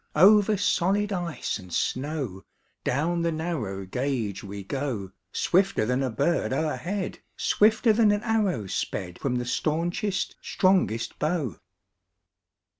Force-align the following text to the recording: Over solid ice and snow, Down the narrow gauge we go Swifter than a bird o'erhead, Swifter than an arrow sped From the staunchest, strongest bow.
Over 0.15 0.57
solid 0.57 1.13
ice 1.13 1.59
and 1.59 1.71
snow, 1.71 2.43
Down 2.83 3.21
the 3.21 3.31
narrow 3.31 3.85
gauge 3.85 4.43
we 4.43 4.63
go 4.63 5.11
Swifter 5.31 5.85
than 5.85 6.01
a 6.01 6.09
bird 6.09 6.51
o'erhead, 6.51 7.19
Swifter 7.37 7.93
than 7.93 8.11
an 8.11 8.23
arrow 8.23 8.65
sped 8.65 9.19
From 9.19 9.35
the 9.35 9.45
staunchest, 9.45 10.37
strongest 10.41 11.19
bow. 11.19 11.57